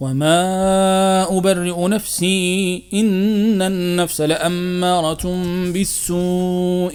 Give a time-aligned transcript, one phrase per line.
[0.00, 6.94] وما أبرئ نفسي إن النفس لأمارة بالسوء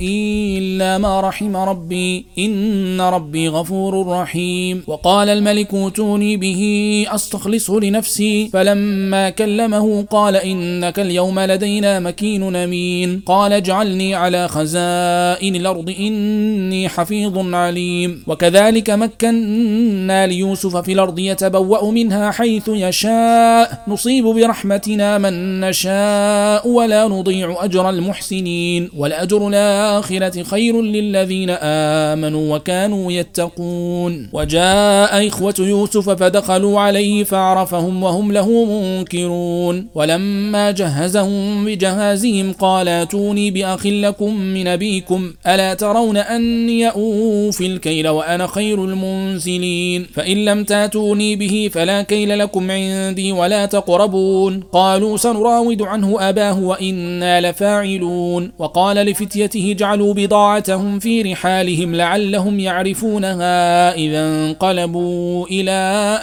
[0.58, 4.84] إلا ما رحم ربي إن ربي غفور رحيم.
[4.88, 8.50] وقال الملك اوتوني به أستخلصه لنفسي.
[8.54, 13.22] فلما كلمه قال إنك اليوم لدينا مكين أمين.
[13.26, 18.24] قال اجعلني على خزائن الأرض إني حفيظ عليم.
[18.28, 23.84] وكذلك مكنا ليوسف في الأرض يتبوأ منها حيث يشاء.
[23.88, 33.12] نشاء نصيب برحمتنا من نشاء ولا نضيع أجر المحسنين والأجر الآخرة خير للذين آمنوا وكانوا
[33.12, 34.30] يتقون.
[34.34, 39.88] وجاء إخوة يوسف فدخلوا عليه فعرفهم وهم له منكرون.
[39.96, 48.48] ولما جهزهم بجهازهم قال أتوني بأخ لكم من أبيكم ألا ترون أني أوفي الكيل وأنا
[48.48, 53.66] خير المنزلين؟ فإن لم تأتوني به فلا كيل لكم عندي ولا
[54.10, 58.52] تقربون قالوا سنراود عنه أباه وإنا لفاعلون.
[58.60, 65.72] وقال لفتيته جعلوا بضاعتهم في رحالهم لعلهم يعرفونها إذا انقلبوا إلى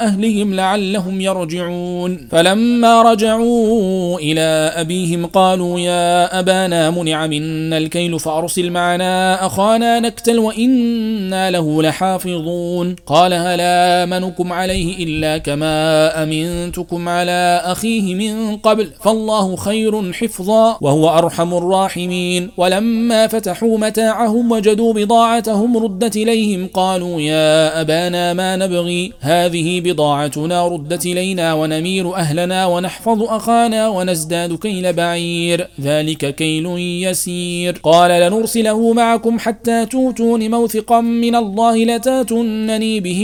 [0.01, 2.29] أهلهم لعلهم يرجعون.
[2.31, 11.51] فلما رجعوا إلى أبيهم قالوا يا أبانا منع منا الكيل فأرسل معنا أخانا نكتل وإنا
[11.51, 12.97] له لحافظون.
[13.07, 20.79] قال هل آمنكم عليه إلا كما أمن أمنتكم على أخيه من قبل فالله خير حفظا
[20.81, 22.51] وهو أرحم الراحمين.
[22.57, 31.07] ولما فتحوا متاعهم وجدوا بضاعتهم ردت إليهم قالوا يا أبانا ما نبغي؟ هذه بضاعتنا ردت
[31.07, 35.69] إلينا ونمير أهلنا ونحفظ أخانا ونزداد كيل بعير.
[35.81, 36.67] ذلك كيل
[37.07, 37.81] يسير.
[37.83, 43.23] قال لنرسله معكم حتى توتون موثقا من الله لتاتونني به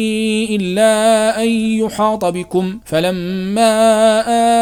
[0.50, 0.92] إلا
[1.42, 1.48] أن
[1.83, 2.78] يحاط بكم.
[2.84, 3.73] فلما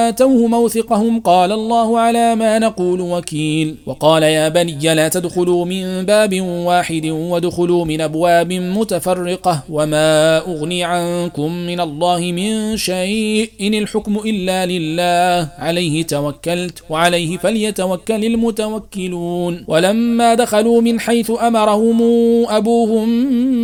[0.09, 3.77] آتوه موثقهم قال الله على ما نقول وكيل.
[3.87, 11.53] وقال يا بني لا تدخلوا من باب واحد وادخلوا من أبواب متفرقة وما أغني عنكم
[11.53, 13.51] من الله من شيء.
[13.61, 15.49] إن الحكم إلا لله.
[15.59, 19.65] عليه توكلت وعليه فليتوكل المتوكلون.
[19.69, 22.01] ولما دخلوا من حيث أمرهم
[22.49, 23.09] أبوهم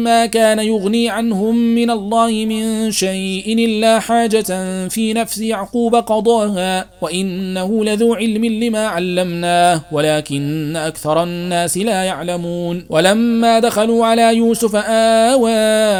[0.04, 7.84] ما كان يغني عنهم من الله من شيء إلا حاجة في نفس يعقوب قضاها وإنه
[7.84, 12.84] لذو علم لما علمناه ولكن أكثر الناس لا يعلمون.
[12.88, 15.52] ولما دخلوا على يوسف آوى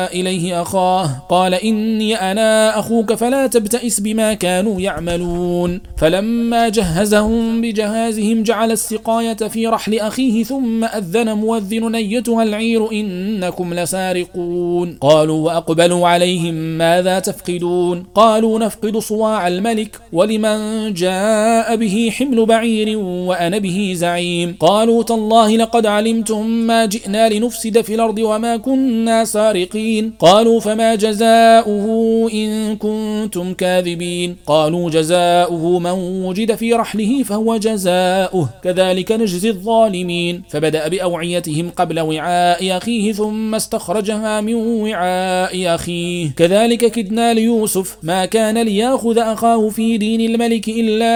[0.07, 5.81] إليه أخاه قال إني أنا أخوك فلا تبتئس بما كانوا يعملون.
[5.97, 14.99] فلما جهزهم بجهازهم جعل السقاية في رحل أخيه ثم أذن موذن أيتها العير إنكم لسارقون.
[15.01, 23.59] قالوا وأقبلوا عليهم ماذا تفقدون؟ قالوا نفقد صواع الملك ولمن جاء به حمل بعير وأنا
[23.59, 24.57] به زعيم.
[24.61, 30.13] قالوا تالله لقد علمتم ما جئنا لنفسد في الأرض وما كنا سارقين.
[30.19, 31.87] قالوا فما جزاؤه
[32.33, 34.37] إن كنتم كاذبين.
[34.47, 38.49] قالوا جزاؤه من وجد في رحله فهو جزاؤه.
[38.65, 40.43] كذلك نجزي الظالمين.
[40.49, 46.31] فبدأ بأوعيتهم قبل وعاء أخيه ثم استخرجها من وعاء أخيه.
[46.37, 51.15] كذلك كدنا ليوسف ما كان ليأخذ أخاه في دين الملك إلا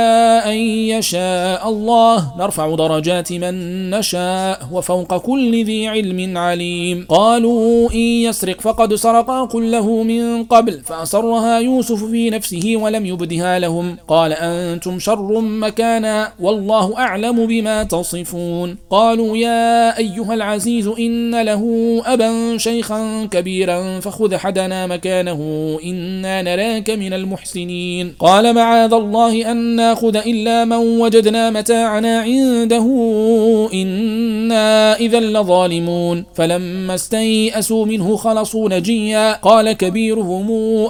[0.50, 0.58] أن
[0.94, 2.16] يشاء الله.
[2.38, 3.54] نرفع درجات من
[3.91, 7.06] نشاء وفوق كل ذي علم عليم.
[7.09, 13.97] قالوا إن يسرق فقد سرق كله من قبل فأصرها يوسف في نفسه ولم يبدها لهم.
[14.09, 18.76] قال أنتم شر مكانا والله أعلم بما تصفون.
[18.91, 21.62] قالوا يا أيها العزيز إن له
[22.06, 25.41] أبا شيخا كبيرا فخذ حدنا مكانه
[25.84, 28.14] إنا نراك من المحسنين.
[28.19, 32.87] قال معاذ الله أن ناخذ إلا من وجدنا متاعنا عنده
[33.75, 36.25] إنا إذا لظالمون.
[36.34, 39.32] فلما استيئسوا منه خلصوا نجيا.
[39.32, 40.48] قال كبيرهم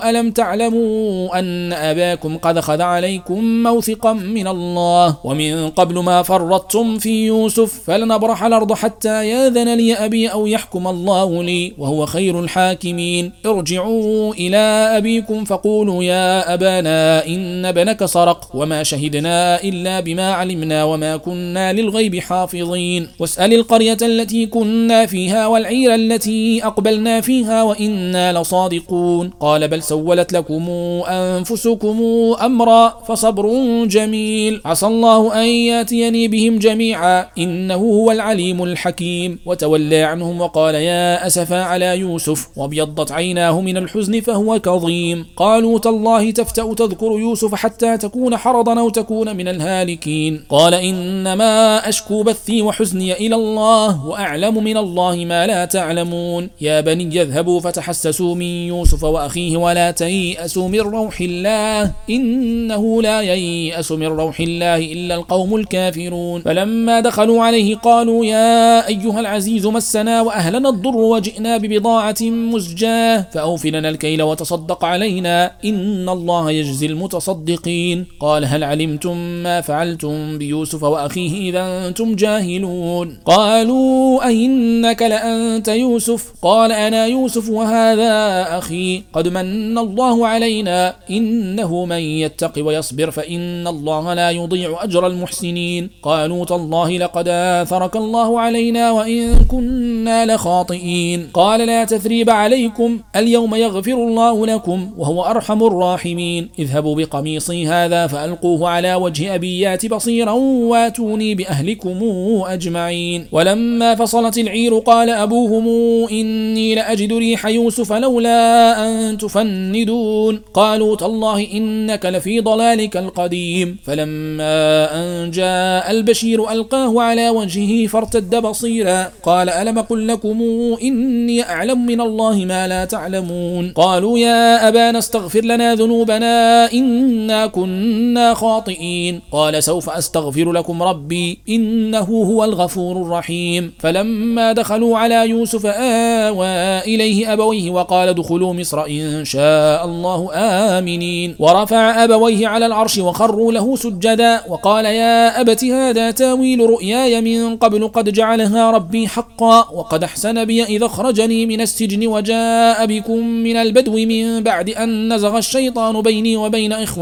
[0.08, 7.26] ألم تعلموا أن أباكم قد خذ عليكم موثقا من الله؟ ومن قبل ما فرطتم في
[7.26, 13.32] يوسف فلنبرح الأرض حتى ياذن لي أبي أو يحكم الله لي وهو خير الحاكمين.
[13.46, 14.64] ارجعوا إلى
[14.96, 21.72] أبيكم فقولوا يا أبانا إن أن ابنك سرق وما شهدنا إلا بما علمنا وما كنا
[21.72, 23.08] للغيب حافظين.
[23.18, 29.30] واسأل القرية التي كنا فيها والعير التي أقبلنا فيها وإنا لصادقون.
[29.40, 30.68] قال بل سولت لكم
[31.08, 32.02] أنفسكم
[32.44, 33.46] أمرا فصبر
[33.84, 34.60] جميل.
[34.64, 37.26] عسى الله أن ياتيني بهم جميعا.
[37.38, 39.38] إنه هو العليم الحكيم.
[39.46, 42.48] وتولى عنهم وقال يا أسفا على يوسف.
[42.56, 45.26] وابيضت عيناه من الحزن فهو كظيم.
[45.36, 50.44] قالوا تالله تفتأ تذكر يوسف حتى تكون حرضا أو تكون من الهالكين.
[50.48, 56.50] قال إنما أشكو بثي وحزني إلى الله وأعلم من الله ما لا تعلمون.
[56.60, 61.92] يا بني يذهبوا فتحسسوا من يوسف وأخيه ولا تيأسوا من روح الله.
[62.10, 66.42] إنه لا ييأس من روح الله إلا القوم الكافرون.
[66.42, 73.26] فلما دخلوا عليه قالوا يا أيها العزيز مسنا وأهلنا الضر وجئنا ببضاعة مزجاة.
[73.32, 75.52] فأوفلنا الكيل وتصدق علينا.
[75.64, 76.86] إن الله يجزي
[77.30, 78.06] المتصدقين.
[78.20, 86.32] قال هل علمتم ما فعلتم بيوسف وأخيه إذا أنتم جاهلون؟ قالوا أئنك لأنت يوسف.
[86.42, 89.02] قال أنا يوسف وهذا أخي.
[89.12, 90.94] قد من الله علينا.
[91.10, 95.90] إنه من يتق ويصبر فإن الله لا يضيع أجر المحسنين.
[96.02, 101.28] قالوا تالله لقد آثرك الله علينا وإن كنا لخاطئين.
[101.34, 102.98] قال لا تثريب عليكم.
[103.16, 106.50] اليوم يغفر الله لكم وهو أرحم الراحمين.
[106.58, 111.98] اذهبوا بقميصي هذا فألقوه على وجه أبي يات بصيرا واتوني بأهلكم
[112.46, 113.26] أجمعين.
[113.32, 115.66] ولما فصلت العير قال أبوهم
[116.08, 120.42] إني لأجد ريح يوسف لولا أن تفندون.
[120.54, 123.76] قالوا تالله إنك لفي ضلالك القديم.
[123.84, 129.12] فلما أن جاء البشير ألقاه على وجهه فارتد بصيرا.
[129.22, 130.42] قال ألم قل لكم
[130.82, 133.72] إني أعلم من الله ما لا تعلمون.
[133.72, 136.72] قالوا يا أبانا استغفر لنا ذنوبنا
[137.10, 139.20] إنا كنا خاطئين.
[139.32, 143.72] قال سوف أستغفر لكم ربي إنه هو الغفور الرحيم.
[143.78, 151.36] فلما دخلوا على يوسف آوى إليه أبويه وقال ادخلوا مصر إن شاء الله آمنين.
[151.38, 157.88] ورفع أبويه على العرش وخروا له سجدا وقال يا أبت هذا تاويل رؤياي من قبل
[157.88, 163.92] قد جعلها ربي حقا وقد أحسن بي إذا أخرجني من السجن وجاء بكم من البدو
[163.92, 166.99] من بعد أن نزغ الشيطان بيني وبين إخوتي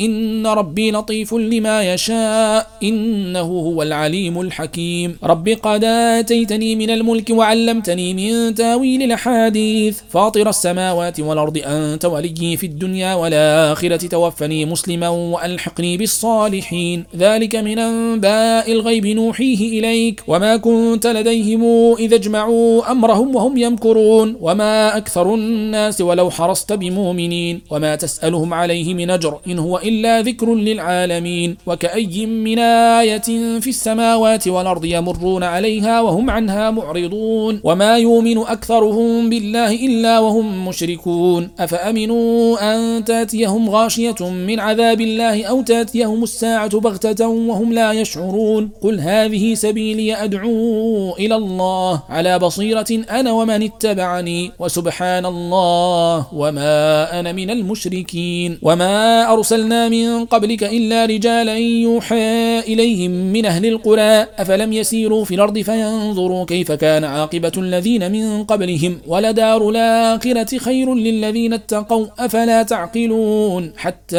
[0.00, 5.16] إن ربي لطيف لما يشاء إنه هو العليم الحكيم.
[5.24, 10.00] رب قد آتيتني من الملك وعلمتني من تأويل الأحاديث.
[10.10, 14.06] فاطر السماوات والأرض أنت ولي في الدنيا والآخرة.
[14.06, 17.04] توفني مسلما وألحقني بالصالحين.
[17.16, 20.22] ذلك من أنباء الغيب نوحيه إليك.
[20.26, 21.62] وما كنت لديهم
[21.98, 24.36] إذا أجمعوا أمرهم وهم يمكرون.
[24.40, 27.60] وما أكثر الناس ولو حرصت بمؤمنين.
[27.70, 31.56] وما تسألهم عليه من أجر إن هو إلا ذكر للعالمين.
[31.66, 33.28] وكأي من آية
[33.60, 37.60] في السماوات والأرض يمرون عليها وهم عنها معرضون.
[37.64, 41.50] وما يؤمن أكثرهم بالله إلا وهم مشركون.
[41.58, 49.00] أفأمنوا أن تأتيهم غاشية من عذاب الله أو تأتيهم الساعة بغتة وهم لا يشعرون؟ قل
[49.00, 52.02] هذه سبيلي أدعو إلى الله.
[52.08, 54.52] على بصيرة أنا ومن اتبعني.
[54.58, 58.58] وسبحان الله وما أنا من المشركين.
[58.62, 65.58] وما أرسلنا من قبلك إلا رجالا يوحى إليهم من أهل القرى أفلم يسيروا في الأرض
[65.58, 74.18] فينظروا كيف كان عاقبة الذين من قبلهم؟ ولدار الآخرة خير للذين اتقوا أفلا تعقلون؟ حتى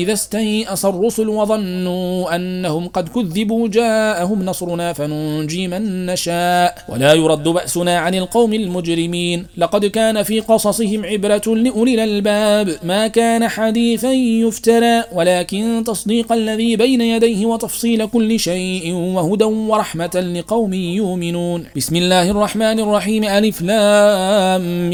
[0.00, 6.74] إذا استيأس الرسل وظنوا أنهم قد كذبوا جاءهم نصرنا فننجي من نشاء.
[6.88, 9.46] ولا يرد بأسنا عن القوم المجرمين.
[9.56, 12.76] لقد كان في قصصهم عبرة لأولي الألباب.
[12.82, 14.12] ما كان حديثا
[14.46, 21.66] يفترى ولكن تصديق الذي بين يديه وتفصيل كل شيء وهدى ورحمة لقوم يؤمنون.
[21.76, 23.24] بسم الله الرحمن الرحيم.
[23.24, 24.90] ألف لام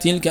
[0.00, 0.26] تلك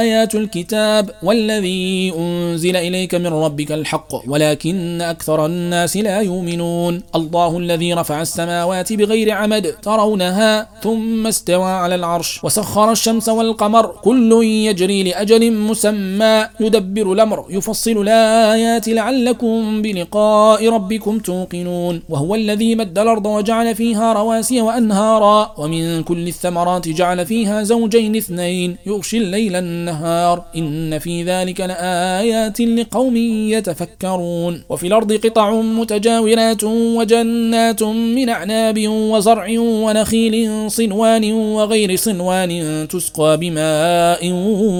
[0.00, 7.02] آيات الكتاب والذي أنزل إليك من ربك الحق ولكن أكثر الناس لا يؤمنون.
[7.14, 14.44] الله الذي رفع السماوات بغير عمد ترونها ثم استوى على العرش وسخر الشمس والقمر كل
[14.44, 23.26] يجري لأجل مسمى يدبر الأمر يفصل الآيات لعلكم بلقاء ربكم توقنون وهو الذي مد الأرض
[23.26, 30.98] وجعل فيها رواسي وأنهارا ومن كل الثمرات جعل فيها زوجين اثنين يغشي الليل النهار إن
[30.98, 41.32] في ذلك لآيات لقوم يتفكرون وفي الأرض قطع متجاورات وجنات من أعناب وزرع ونخيل صنوان
[41.32, 44.30] وغير صنوان تسقى بماء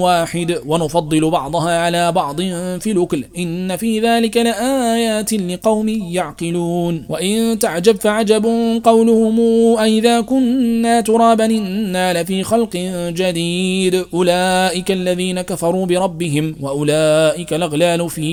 [0.03, 2.41] واحد ونفضل بعضها على بعض بعض
[2.83, 7.05] في الأكل إن في ذلك لآيات لقوم يعقلون.
[7.09, 8.45] وإن تعجب فعجب
[8.83, 9.39] قولهم
[9.77, 12.77] أئذا كنا ترابا إنا لفي خلق
[13.19, 14.05] جديد.
[14.13, 18.29] أولئك الذين كفروا بربهم وأولئك الأغلال في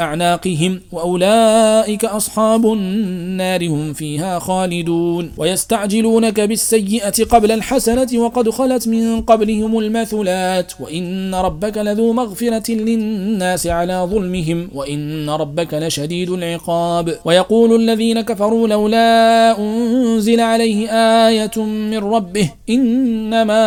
[0.00, 5.32] أعناقهم وأولئك أصحاب النار هم فيها خالدون.
[5.36, 10.72] ويستعجلونك بالسيئة قبل الحسنة وقد خلت من قبلهم المثلات.
[10.80, 17.18] وإن ربك لذو مغفرة للناس على ظلمهم وإن ربك لشديد العقاب.
[17.24, 20.90] ويقول الذين كفروا لولا أنزل عليه
[21.28, 23.64] آية من ربه إنما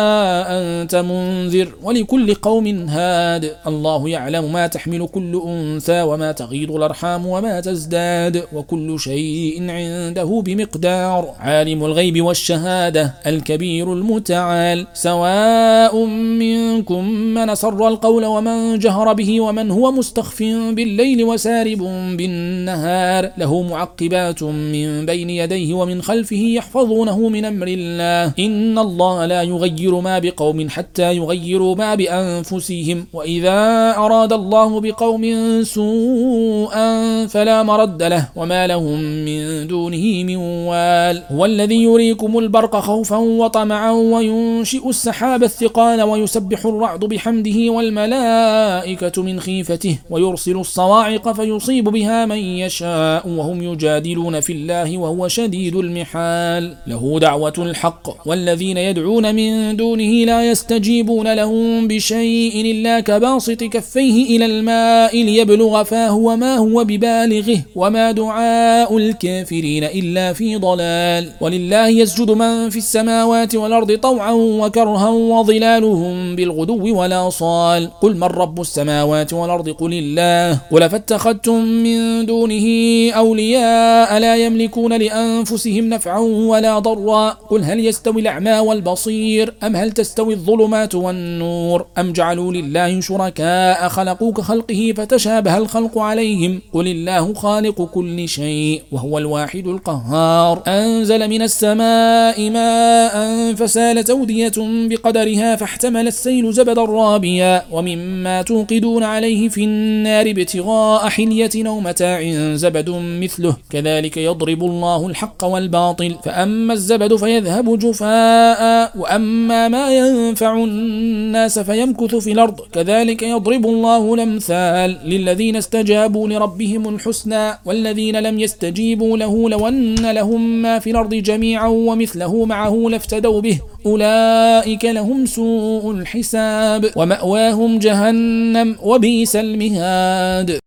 [0.48, 3.56] أنت منذر ولكل قوم هاد.
[3.66, 11.34] الله يعلم ما تحمل كل أنثى وما تغيض الأرحام وما تزداد وكل شيء عنده بمقدار.
[11.40, 14.86] عالم الغيب والشهادة الكبير المتعال.
[14.94, 21.78] سواء منكم من سر القول ومن جهر به ومن هو مستخف بالليل وسارب
[22.16, 28.32] بالنهار له معقبات من بين يديه ومن خلفه يحفظونه من أمر الله.
[28.38, 33.06] إن الله لا يغير ما بقوم حتى يغيروا ما بأنفسهم.
[33.12, 35.24] وإذا أراد الله بقوم
[35.62, 41.22] سوءا فلا مرد له وما لهم من دونه من وال.
[41.30, 49.98] هو الذي يريكم البرق خوفا وطمعا وينشئ السحاب الثقال ويسبح الرعد بحمده والملائكة من خيفته
[50.10, 56.76] ويرسل الصواعق فيصيب بها من يشاء وهم يجادلون في الله وهو شديد المحال.
[56.86, 64.46] له دعوة الحق والذين يدعون من دونه لا يستجيبون لهم بشيء إلا كباسط كفيه إلى
[64.46, 71.30] الماء ليبلغ فاه وما هو ببالغه وما دعاء الكافرين إلا في ضلال.
[71.40, 78.60] ولله يسجد من في السماوات والأرض طوعا وكرها وظلالهم بالغدو ولا صال قل من رب
[78.60, 82.66] السماوات والأرض قل الله قل فاتخذتم من دونه
[83.12, 90.34] أولياء لا يملكون لأنفسهم نفعا ولا ضرا قل هل يستوي الأعمى والبصير أم هل تستوي
[90.34, 98.28] الظلمات والنور أم جعلوا لله شركاء خلقوا كخلقه فتشابه الخلق عليهم قل الله خالق كل
[98.28, 107.62] شيء وهو الواحد القهار أنزل من السماء ماء فسالت أودية بقدرها فاحتمل السيل زبدا رابيا
[107.72, 112.20] ومما توقدون عليه في النار ابتغاء حلية أو متاع
[112.54, 113.56] زبد مثله.
[113.70, 116.16] كذلك يضرب الله الحق والباطل.
[116.24, 118.92] فأما الزبد فيذهب جفاء.
[118.98, 122.60] وأما ما ينفع الناس فيمكث في الأرض.
[122.72, 127.58] كذلك يضرب الله الأمثال للذين استجابوا لربهم الحسنى.
[127.64, 133.60] والذين لم يستجيبوا له لو أن لهم ما في الأرض جميعا ومثله معه لافتدوا به.
[133.86, 140.58] أولئك لهم سوء الحساب ومأواهم جهنم وبئس المهاد.